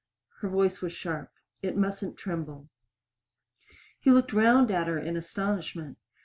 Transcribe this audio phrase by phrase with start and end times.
[0.39, 1.29] Her voice was sharp;
[1.61, 2.69] it mustn't tremble.
[3.99, 5.99] He looked round at her in astonishment.